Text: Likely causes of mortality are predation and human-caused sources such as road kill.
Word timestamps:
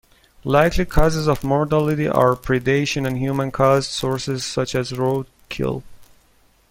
Likely 0.43 0.85
causes 0.85 1.27
of 1.27 1.43
mortality 1.43 2.07
are 2.07 2.35
predation 2.35 3.05
and 3.05 3.19
human-caused 3.19 3.87
sources 3.91 4.43
such 4.43 4.73
as 4.73 4.97
road 4.97 5.27
kill. 5.47 5.83